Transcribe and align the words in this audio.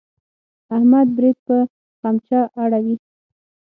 احمد 0.75 1.07
برېت 1.17 1.37
په 1.47 1.57
خمچه 1.99 2.39
اړوي. 2.63 2.95